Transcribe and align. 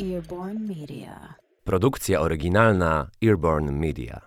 Earborn 0.00 0.58
Media. 0.68 1.34
Produkcja 1.64 2.20
oryginalna 2.20 3.10
Earborn 3.24 3.70
Media. 3.70 4.20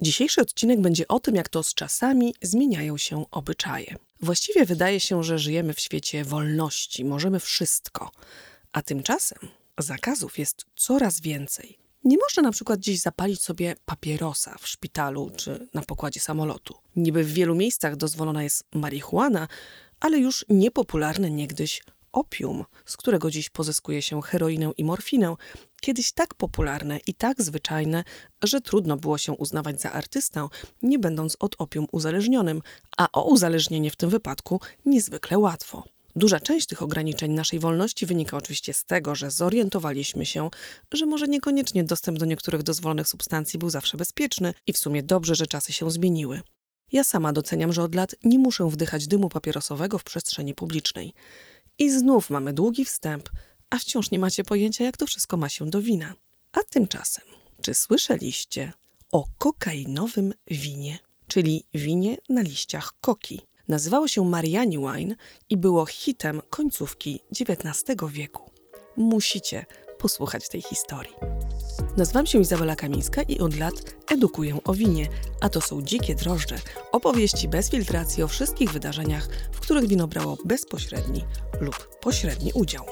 Dzisiejszy 0.00 0.40
odcinek 0.40 0.80
będzie 0.80 1.08
o 1.08 1.20
tym, 1.20 1.34
jak 1.34 1.48
to 1.48 1.62
z 1.62 1.74
czasami 1.74 2.34
zmieniają 2.42 2.96
się 2.96 3.24
obyczaje. 3.30 3.96
Właściwie 4.20 4.64
wydaje 4.64 5.00
się, 5.00 5.22
że 5.22 5.38
żyjemy 5.38 5.74
w 5.74 5.80
świecie 5.80 6.24
wolności, 6.24 7.04
możemy 7.04 7.40
wszystko, 7.40 8.10
a 8.72 8.82
tymczasem 8.82 9.38
zakazów 9.78 10.38
jest 10.38 10.66
coraz 10.76 11.20
więcej. 11.20 11.78
Nie 12.04 12.16
można 12.16 12.42
na 12.42 12.52
przykład 12.52 12.80
dziś 12.80 13.00
zapalić 13.00 13.42
sobie 13.42 13.76
papierosa 13.84 14.56
w 14.58 14.68
szpitalu 14.68 15.30
czy 15.36 15.68
na 15.74 15.82
pokładzie 15.82 16.20
samolotu. 16.20 16.74
Niby 16.96 17.24
w 17.24 17.32
wielu 17.32 17.54
miejscach 17.54 17.96
dozwolona 17.96 18.42
jest 18.42 18.64
marihuana, 18.74 19.48
ale 20.00 20.18
już 20.18 20.44
niepopularne 20.48 21.30
niegdyś 21.30 21.82
opium, 22.18 22.64
z 22.86 22.96
którego 22.96 23.30
dziś 23.30 23.50
pozyskuje 23.50 24.02
się 24.02 24.22
heroinę 24.22 24.72
i 24.76 24.84
morfinę, 24.84 25.34
kiedyś 25.80 26.12
tak 26.12 26.34
popularne 26.34 26.98
i 27.06 27.14
tak 27.14 27.42
zwyczajne, 27.42 28.04
że 28.42 28.60
trudno 28.60 28.96
było 28.96 29.18
się 29.18 29.32
uznawać 29.32 29.80
za 29.80 29.92
artystę, 29.92 30.48
nie 30.82 30.98
będąc 30.98 31.36
od 31.40 31.54
opium 31.58 31.86
uzależnionym, 31.92 32.62
a 32.96 33.08
o 33.12 33.22
uzależnienie 33.24 33.90
w 33.90 33.96
tym 33.96 34.10
wypadku 34.10 34.60
niezwykle 34.86 35.38
łatwo. 35.38 35.84
Duża 36.16 36.40
część 36.40 36.66
tych 36.66 36.82
ograniczeń 36.82 37.32
naszej 37.32 37.58
wolności 37.58 38.06
wynika 38.06 38.36
oczywiście 38.36 38.74
z 38.74 38.84
tego, 38.84 39.14
że 39.14 39.30
zorientowaliśmy 39.30 40.26
się, 40.26 40.50
że 40.92 41.06
może 41.06 41.28
niekoniecznie 41.28 41.84
dostęp 41.84 42.18
do 42.18 42.26
niektórych 42.26 42.62
dozwolonych 42.62 43.08
substancji 43.08 43.58
był 43.58 43.70
zawsze 43.70 43.96
bezpieczny 43.96 44.54
i 44.66 44.72
w 44.72 44.78
sumie 44.78 45.02
dobrze, 45.02 45.34
że 45.34 45.46
czasy 45.46 45.72
się 45.72 45.90
zmieniły. 45.90 46.40
Ja 46.92 47.04
sama 47.04 47.32
doceniam, 47.32 47.72
że 47.72 47.82
od 47.82 47.94
lat 47.94 48.14
nie 48.24 48.38
muszę 48.38 48.68
wdychać 48.68 49.06
dymu 49.06 49.28
papierosowego 49.28 49.98
w 49.98 50.04
przestrzeni 50.04 50.54
publicznej. 50.54 51.14
I 51.78 51.90
znów 51.90 52.30
mamy 52.30 52.52
długi 52.52 52.84
wstęp, 52.84 53.28
a 53.70 53.78
wciąż 53.78 54.10
nie 54.10 54.18
macie 54.18 54.44
pojęcia, 54.44 54.84
jak 54.84 54.96
to 54.96 55.06
wszystko 55.06 55.36
ma 55.36 55.48
się 55.48 55.70
do 55.70 55.82
wina. 55.82 56.14
A 56.52 56.60
tymczasem, 56.70 57.24
czy 57.62 57.74
słyszeliście 57.74 58.72
o 59.12 59.24
kokainowym 59.38 60.34
winie, 60.46 60.98
czyli 61.28 61.64
winie 61.74 62.16
na 62.28 62.42
liściach 62.42 62.92
koki? 63.00 63.40
Nazywało 63.68 64.08
się 64.08 64.24
Mariani 64.24 64.78
Wine 64.78 65.16
i 65.50 65.56
było 65.56 65.86
hitem 65.86 66.42
końcówki 66.50 67.20
XIX 67.40 67.96
wieku. 68.08 68.50
Musicie 68.96 69.66
posłuchać 69.98 70.48
tej 70.48 70.62
historii. 70.62 71.14
Nazywam 71.96 72.26
się 72.26 72.40
Izabela 72.40 72.76
Kamińska 72.76 73.22
i 73.22 73.38
od 73.38 73.58
lat 73.58 73.74
edukuję 74.10 74.58
o 74.64 74.74
winie, 74.74 75.08
a 75.40 75.48
to 75.48 75.60
są 75.60 75.82
Dzikie 75.82 76.14
Drożdże, 76.14 76.58
opowieści 76.92 77.48
bez 77.48 77.70
filtracji 77.70 78.22
o 78.22 78.28
wszystkich 78.28 78.72
wydarzeniach, 78.72 79.28
w 79.52 79.60
których 79.60 79.86
wino 79.86 80.08
brało 80.08 80.38
bezpośredni 80.44 81.24
lub 81.60 81.98
pośredni 82.00 82.52
udział. 82.54 82.86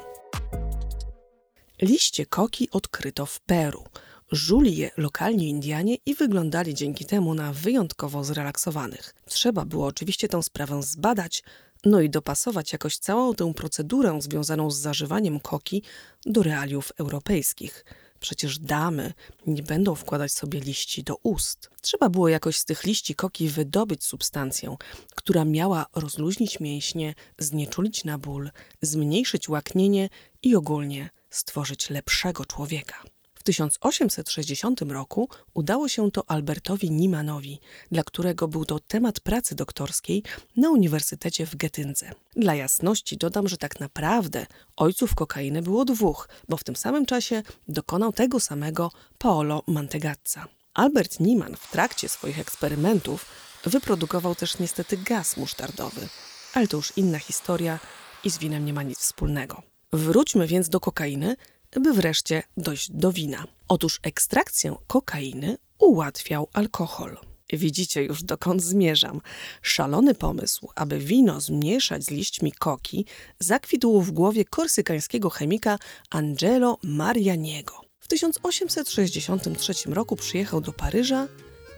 Liście 1.83 2.27
koki 2.27 2.71
odkryto 2.71 3.27
w 3.27 3.41
Peru. 3.41 3.85
Żuli 4.33 4.77
je 4.77 4.91
lokalni 4.97 5.49
Indianie 5.49 5.97
i 6.07 6.15
wyglądali 6.15 6.75
dzięki 6.75 7.05
temu 7.05 7.35
na 7.35 7.53
wyjątkowo 7.53 8.25
zrelaksowanych. 8.25 9.15
Trzeba 9.27 9.65
było 9.65 9.87
oczywiście 9.87 10.29
tę 10.29 10.43
sprawę 10.43 10.83
zbadać, 10.83 11.43
no 11.85 12.01
i 12.01 12.11
dopasować 12.11 12.73
jakoś 12.73 12.97
całą 12.97 13.35
tę 13.35 13.55
procedurę 13.55 14.19
związaną 14.21 14.71
z 14.71 14.79
zażywaniem 14.79 15.41
koki 15.41 15.83
do 16.27 16.43
realiów 16.43 16.93
europejskich. 16.99 17.85
Przecież 18.27 18.59
damy 18.59 19.13
nie 19.47 19.63
będą 19.63 19.95
wkładać 19.95 20.33
sobie 20.33 20.61
liści 20.61 21.05
do 21.05 21.17
ust. 21.23 21.71
Trzeba 21.83 22.09
było 22.09 22.29
jakoś 22.29 22.57
z 22.57 22.65
tych 22.65 22.85
liści 22.85 23.15
koki 23.15 23.49
wydobyć 23.49 24.05
substancję, 24.05 24.77
która 25.15 25.45
miała 25.45 25.87
rozluźnić 25.95 26.61
mięśnie, 26.61 27.15
znieczulić 27.39 28.05
na 28.05 28.19
ból, 28.19 28.51
zmniejszyć 28.83 29.49
łaknienie 29.49 30.09
i 30.43 30.57
ogólnie 30.57 31.11
stworzyć 31.31 31.91
lepszego 31.91 32.45
człowieka. 32.45 33.16
W 33.47 33.55
1860 33.55 34.83
roku 34.83 35.29
udało 35.55 35.89
się 35.89 36.11
to 36.11 36.31
Albertowi 36.31 36.91
Niemanowi, 36.91 37.61
dla 37.93 38.05
którego 38.05 38.49
był 38.49 38.65
to 38.65 38.81
temat 38.81 39.21
pracy 39.21 39.55
doktorskiej 39.55 40.23
na 40.57 40.71
Uniwersytecie 40.71 41.47
w 41.47 41.57
Getyndze. 41.57 42.11
Dla 42.37 42.55
jasności 42.55 43.17
dodam, 43.17 43.49
że 43.49 43.57
tak 43.57 43.81
naprawdę 43.81 44.47
ojców 44.77 45.15
kokainy 45.15 45.63
było 45.63 45.85
dwóch, 45.85 46.29
bo 46.49 46.57
w 46.57 46.65
tym 46.65 46.77
samym 46.77 47.07
czasie 47.07 47.43
dokonał 47.69 48.13
tego 48.13 48.41
samego 48.41 48.91
Paolo 49.19 49.63
Mantegazza. 49.67 50.47
Albert 50.75 51.21
Niemann 51.21 51.57
w 51.57 51.71
trakcie 51.71 52.09
swoich 52.09 52.39
eksperymentów 52.39 53.27
wyprodukował 53.65 54.35
też 54.35 54.59
niestety 54.59 54.97
gaz 54.97 55.37
musztardowy, 55.37 56.09
ale 56.55 56.69
to 56.69 56.77
już 56.77 56.93
inna 56.97 57.19
historia 57.19 57.79
i 58.25 58.31
z 58.31 58.39
winem 58.39 58.65
nie 58.65 58.73
ma 58.73 58.83
nic 58.83 58.99
wspólnego. 58.99 59.63
Wróćmy 59.93 60.47
więc 60.47 60.69
do 60.69 60.81
kokainy, 60.81 61.37
by 61.73 61.93
wreszcie 61.93 62.43
dojść 62.57 62.91
do 62.91 63.13
wina. 63.13 63.45
Otóż 63.69 64.01
ekstrakcję 64.03 64.77
kokainy 64.87 65.59
ułatwiał 65.79 66.49
alkohol. 66.53 67.17
Widzicie 67.53 68.03
już 68.03 68.23
dokąd 68.23 68.63
zmierzam. 68.63 69.21
Szalony 69.63 70.15
pomysł, 70.15 70.69
aby 70.75 70.99
wino 70.99 71.41
zmniejszać 71.41 72.05
z 72.05 72.11
liśćmi 72.11 72.53
koki, 72.53 73.07
zakwitł 73.39 74.01
w 74.01 74.11
głowie 74.11 74.45
korsykańskiego 74.45 75.31
chemika 75.31 75.79
Angelo 76.11 76.79
Marianiego. 76.83 77.81
W 78.01 78.09
1863 78.09 79.73
roku 79.87 80.17
przyjechał 80.17 80.61
do 80.61 80.73
Paryża 80.73 81.29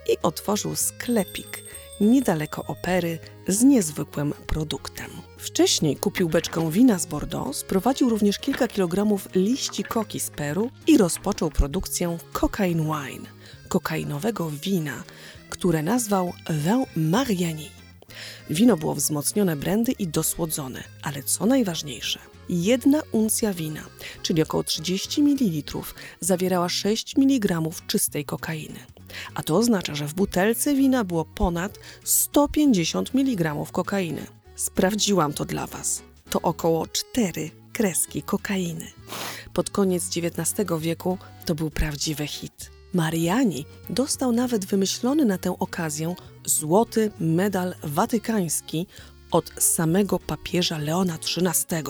i 0.09 0.17
otworzył 0.23 0.77
sklepik 0.77 1.65
niedaleko 2.01 2.65
opery 2.65 3.19
z 3.49 3.63
niezwykłym 3.63 4.35
produktem. 4.47 5.11
Wcześniej 5.39 5.97
kupił 5.97 6.29
beczkę 6.29 6.71
wina 6.71 6.99
z 6.99 7.07
Bordeaux, 7.07 7.59
sprowadził 7.59 8.09
również 8.09 8.39
kilka 8.39 8.69
kilogramów 8.69 9.29
liści 9.35 9.85
koki 9.85 10.21
z 10.21 10.31
Peru 10.31 10.71
i 10.87 10.99
rozpoczął 10.99 11.51
produkcję 11.51 12.19
cocaine 12.33 12.83
wine, 12.83 13.27
kokainowego 13.69 14.51
wina, 14.51 15.05
które 15.51 15.83
nazwał 15.83 16.33
Vin 16.51 17.11
Mariani. 17.11 17.71
Wino 18.51 18.77
było 18.77 18.95
wzmocnione 18.95 19.57
brandy 19.57 19.93
i 19.93 20.09
dosłodzone, 20.09 20.85
ale 21.03 21.23
co 21.23 21.47
najważniejsze, 21.47 22.19
jedna 22.49 23.03
uncja 23.13 23.53
wina, 23.55 23.83
czyli 24.23 24.43
około 24.43 24.65
30 24.65 25.23
ml, 25.23 25.79
zawierała 26.21 26.69
6 26.69 27.19
mg 27.19 27.61
czystej 27.87 28.25
kokainy. 28.25 28.98
A 29.35 29.43
to 29.43 29.57
oznacza, 29.57 29.95
że 29.95 30.07
w 30.07 30.15
butelce 30.15 30.75
wina 30.75 31.05
było 31.05 31.25
ponad 31.25 31.79
150 32.05 33.15
mg 33.15 33.55
kokainy. 33.73 34.27
Sprawdziłam 34.57 35.33
to 35.33 35.45
dla 35.45 35.67
Was. 35.67 36.03
To 36.31 36.41
około 36.41 36.87
4 36.87 37.51
kreski 37.73 38.23
kokainy. 38.23 38.87
Pod 39.53 39.71
koniec 39.71 40.05
XIX 40.17 40.71
wieku 40.79 41.19
to 41.45 41.55
był 41.55 41.71
prawdziwy 41.71 42.27
hit. 42.27 42.71
Mariani 42.95 43.65
dostał 43.91 44.33
nawet 44.33 44.65
wymyślony 44.65 45.25
na 45.25 45.39
tę 45.39 45.59
okazję 45.59 46.15
złoty 46.45 47.11
medal 47.21 47.75
watykański 47.83 48.87
od 49.31 49.53
samego 49.63 50.19
papieża 50.19 50.79
Leona 50.79 51.15
XIII, 51.15 51.83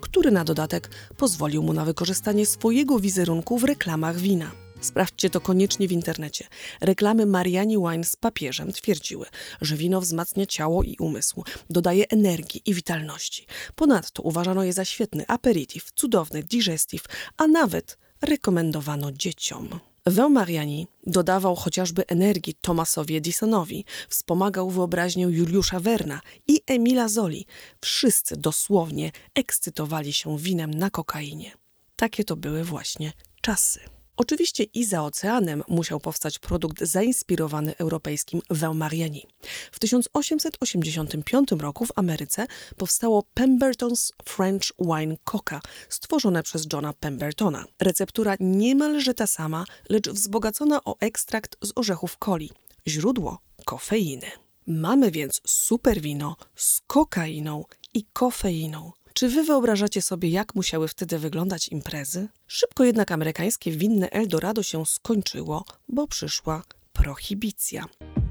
który 0.00 0.30
na 0.30 0.44
dodatek 0.44 0.90
pozwolił 1.16 1.62
mu 1.62 1.72
na 1.72 1.84
wykorzystanie 1.84 2.46
swojego 2.46 2.98
wizerunku 2.98 3.58
w 3.58 3.64
reklamach 3.64 4.16
wina. 4.16 4.50
Sprawdźcie 4.80 5.30
to 5.30 5.40
koniecznie 5.40 5.88
w 5.88 5.92
internecie. 5.92 6.46
Reklamy 6.80 7.26
Mariani 7.26 7.76
Wine 7.78 8.04
z 8.04 8.16
papieżem 8.16 8.72
twierdziły, 8.72 9.26
że 9.60 9.76
wino 9.76 10.00
wzmacnia 10.00 10.46
ciało 10.46 10.82
i 10.82 10.96
umysł, 11.00 11.44
dodaje 11.70 12.08
energii 12.08 12.62
i 12.66 12.74
witalności. 12.74 13.46
Ponadto 13.74 14.22
uważano 14.22 14.64
je 14.64 14.72
za 14.72 14.84
świetny 14.84 15.26
aperitif, 15.26 15.90
cudowny 15.94 16.42
digestif, 16.42 17.04
a 17.36 17.46
nawet 17.46 17.98
rekomendowano 18.22 19.12
dzieciom. 19.12 19.80
Wę 20.06 20.28
Mariani 20.28 20.86
dodawał 21.06 21.56
chociażby 21.56 22.06
energii 22.06 22.54
Tomasowi 22.60 23.16
Edisonowi, 23.16 23.84
wspomagał 24.08 24.70
wyobraźnię 24.70 25.24
Juliusza 25.24 25.80
Werna 25.80 26.20
i 26.46 26.60
Emila 26.66 27.08
Zoli. 27.08 27.46
Wszyscy 27.80 28.36
dosłownie 28.36 29.12
ekscytowali 29.34 30.12
się 30.12 30.38
winem 30.38 30.74
na 30.74 30.90
kokainie. 30.90 31.52
Takie 31.96 32.24
to 32.24 32.36
były 32.36 32.64
właśnie 32.64 33.12
czasy. 33.40 33.97
Oczywiście 34.18 34.64
i 34.64 34.84
za 34.84 35.04
oceanem 35.04 35.62
musiał 35.68 36.00
powstać 36.00 36.38
produkt 36.38 36.84
zainspirowany 36.84 37.76
europejskim 37.76 38.40
Vin 38.50 38.74
Mariani. 38.74 39.26
W 39.72 39.78
1885 39.78 41.48
roku 41.58 41.86
w 41.86 41.92
Ameryce 41.96 42.46
powstało 42.76 43.24
Pemberton's 43.34 44.10
French 44.24 44.72
Wine 44.78 45.16
Coca, 45.24 45.60
stworzone 45.88 46.42
przez 46.42 46.66
Johna 46.72 46.92
Pembertona. 46.92 47.64
Receptura 47.80 48.36
niemalże 48.40 49.14
ta 49.14 49.26
sama, 49.26 49.64
lecz 49.88 50.08
wzbogacona 50.08 50.84
o 50.84 50.96
ekstrakt 51.00 51.56
z 51.62 51.72
orzechów 51.76 52.16
coli. 52.24 52.50
Źródło 52.88 53.38
kofeiny. 53.64 54.26
Mamy 54.66 55.10
więc 55.10 55.40
super 55.46 56.00
wino 56.00 56.36
z 56.56 56.80
kokainą 56.86 57.64
i 57.94 58.04
kofeiną. 58.12 58.92
Czy 59.18 59.28
wy 59.28 59.44
wyobrażacie 59.44 60.02
sobie, 60.02 60.28
jak 60.28 60.54
musiały 60.54 60.88
wtedy 60.88 61.18
wyglądać 61.18 61.68
imprezy? 61.68 62.28
Szybko 62.46 62.84
jednak 62.84 63.12
amerykańskie 63.12 63.70
winne 63.72 64.10
Eldorado 64.10 64.62
się 64.62 64.86
skończyło, 64.86 65.64
bo 65.88 66.06
przyszła 66.06 66.62
prohibicja. 66.92 67.84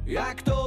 Jak 0.08 0.42
to 0.42 0.58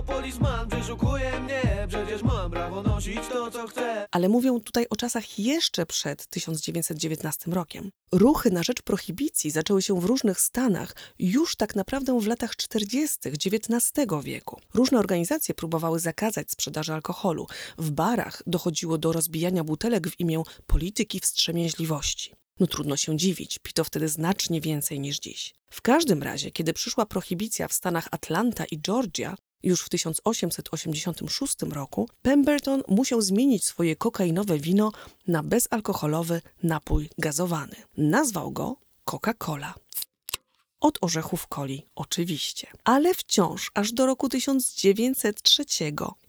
mnie 1.41 1.87
Przecież 1.89 2.23
mam 2.23 2.51
prawo 2.51 2.83
nosić 2.83 3.21
to 3.33 3.51
co 3.51 3.67
chcę 3.67 4.07
Ale 4.11 4.29
mówią 4.29 4.61
tutaj 4.61 4.87
o 4.91 4.97
czasach 4.97 5.39
jeszcze 5.39 5.87
przed 5.87 6.27
1919 6.27 7.51
rokiem. 7.51 7.91
Ruchy 8.13 8.51
na 8.51 8.63
rzecz 8.63 8.83
prohibicji 8.83 9.51
zaczęły 9.51 9.83
się 9.83 10.01
w 10.01 10.05
różnych 10.05 10.41
stanach 10.41 10.95
już 11.19 11.57
tak 11.57 11.77
naprawdę 11.77 12.21
w 12.21 12.27
latach 12.27 12.57
40. 12.57 13.19
XIX 13.25 13.93
wieku. 14.23 14.61
Różne 14.75 14.99
organizacje 14.99 15.55
próbowały 15.55 15.99
zakazać 16.01 16.51
sprzedaży 16.51 16.93
alkoholu. 16.93 17.47
W 17.79 17.91
barach 17.91 18.43
dochodziło 18.47 18.99
do 18.99 19.13
rozbijania 19.13 19.65
butelek 19.65 20.09
w 20.09 20.21
imię 20.21 20.43
polityki 20.67 21.21
wstrzemięźliwości. 21.21 22.40
No 22.61 22.67
trudno 22.67 22.97
się 22.97 23.17
dziwić, 23.17 23.59
pito 23.59 23.85
wtedy 23.85 24.09
znacznie 24.09 24.61
więcej 24.61 25.01
niż 25.01 25.19
dziś. 25.19 25.55
W 25.71 25.83
każdym 25.83 26.23
razie, 26.23 26.51
kiedy 26.51 26.73
przyszła 26.73 27.07
prohibicja 27.07 27.69
w 27.69 27.73
stanach 27.73 28.09
Atlanta 28.11 28.65
i 28.65 28.79
Georgia, 28.79 29.37
już 29.63 29.83
w 29.83 29.89
1886 29.89 31.55
roku 31.63 32.09
Pemberton 32.23 32.83
musiał 32.89 33.21
zmienić 33.21 33.65
swoje 33.65 33.97
kokainowe 33.97 34.59
wino 34.59 34.93
na 35.27 35.43
bezalkoholowy 35.43 36.43
napój 36.63 37.11
gazowany. 37.19 37.77
Nazwał 37.97 38.51
go 38.51 38.77
Coca-Cola. 39.05 39.73
Od 40.81 40.99
orzechów 41.01 41.47
coli, 41.49 41.87
oczywiście. 41.95 42.67
Ale 42.85 43.15
wciąż, 43.15 43.71
aż 43.75 43.93
do 43.93 44.07
roku 44.07 44.29
1903, 44.29 45.65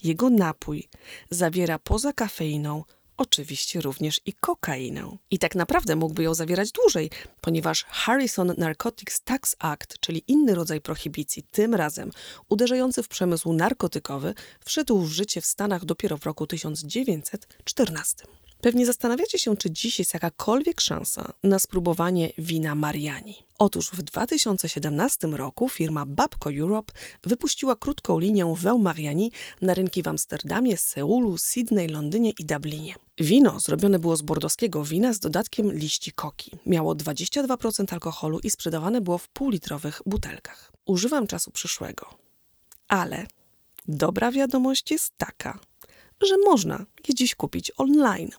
jego 0.04 0.30
napój 0.30 0.90
zawiera 1.30 1.80
poza 1.80 2.14
kafeiną 2.14 2.84
oczywiście 3.22 3.82
również 3.82 4.22
i 4.26 4.34
kokainę. 4.34 5.18
I 5.32 5.40
tak 5.40 5.56
naprawdę 5.56 5.96
mógłby 5.96 6.24
ją 6.24 6.34
zawierać 6.34 6.72
dłużej, 6.72 7.10
ponieważ 7.42 7.84
Harrison 7.84 8.54
Narcotics 8.58 9.22
Tax 9.22 9.56
Act, 9.60 10.00
czyli 10.00 10.24
inny 10.28 10.56
rodzaj 10.56 10.82
prohibicji, 10.82 11.44
tym 11.52 11.76
razem 11.76 12.12
uderzający 12.50 13.04
w 13.04 13.08
przemysł 13.08 13.54
narkotykowy, 13.54 14.34
wszedł 14.66 15.02
w 15.02 15.12
życie 15.12 15.42
w 15.42 15.46
Stanach 15.46 15.86
dopiero 15.86 16.18
w 16.18 16.26
roku 16.26 16.48
1914. 16.48 18.26
Pewnie 18.62 18.86
zastanawiacie 18.86 19.40
się, 19.40 19.58
czy 19.58 19.72
dziś 19.72 20.00
jest 20.00 20.14
jakakolwiek 20.14 20.82
szansa 20.82 21.34
na 21.44 21.60
spróbowanie 21.60 22.32
wina 22.38 22.76
Mariani. 22.76 23.36
Otóż 23.62 23.90
w 23.90 24.02
2017 24.02 25.28
roku 25.28 25.70
firma 25.70 26.06
Babco 26.06 26.50
Europe 26.60 26.94
wypuściła 27.24 27.76
krótką 27.76 28.20
linię 28.20 28.56
Vin 28.58 28.82
Mariani 28.82 29.32
na 29.62 29.74
rynki 29.74 30.04
w 30.04 30.08
Amsterdamie, 30.08 30.78
Seulu, 30.78 31.38
Sydney, 31.38 31.88
Londynie 31.88 32.32
i 32.40 32.46
Dublinie. 32.46 32.96
Wino 33.18 33.60
zrobione 33.60 34.00
było 34.00 34.18
z 34.18 34.22
bordowskiego 34.22 34.84
wina 34.84 35.14
z 35.14 35.20
dodatkiem 35.20 35.72
liści 35.72 36.12
koki. 36.12 36.52
Miało 36.66 36.96
22% 36.96 37.94
alkoholu 37.94 38.40
i 38.40 38.50
sprzedawane 38.50 39.02
było 39.02 39.18
w 39.18 39.28
półlitrowych 39.28 40.02
butelkach. 40.06 40.72
Używam 40.86 41.28
czasu 41.28 41.52
przyszłego. 41.52 42.10
Ale 42.88 43.28
dobra 43.88 44.32
wiadomość 44.32 44.92
jest 44.92 45.14
taka, 45.18 45.60
że 46.22 46.38
można 46.46 46.86
je 47.08 47.16
dziś 47.16 47.36
kupić 47.36 47.72
online. 47.78 48.30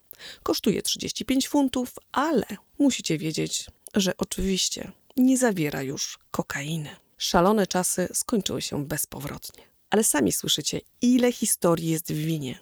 Kosztuje 0.42 0.82
35 0.82 1.48
funtów, 1.48 1.94
ale 2.12 2.46
musicie 2.78 3.18
wiedzieć, 3.18 3.66
że 3.94 4.16
oczywiście 4.16 4.92
nie 5.17 5.38
zawiera 5.38 5.82
już 5.82 6.19
kokainy. 6.31 6.97
Szalone 7.19 7.67
czasy 7.67 8.09
skończyły 8.12 8.62
się 8.62 8.87
bezpowrotnie. 8.87 9.62
Ale 9.91 10.05
sami 10.05 10.32
słyszycie, 10.32 10.81
ile 11.03 11.32
historii 11.32 11.91
jest 11.91 12.12
w 12.12 12.17
winie. 12.17 12.59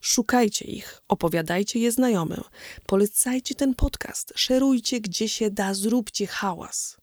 Szukajcie 0.00 0.64
ich, 0.64 1.02
opowiadajcie 1.08 1.78
je 1.78 1.92
znajomym, 1.92 2.42
polecajcie 2.86 3.54
ten 3.54 3.74
podcast, 3.74 4.32
szerujcie 4.36 5.00
gdzie 5.00 5.28
się 5.28 5.50
da, 5.50 5.74
zróbcie 5.74 6.26
hałas. 6.26 6.96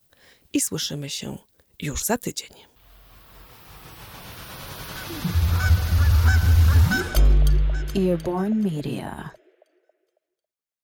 I 0.53 0.61
słyszymy 0.61 1.09
się 1.09 1.37
już 1.79 2.05
za 2.05 2.17
tydzień. 2.17 2.49
Media. 8.49 9.38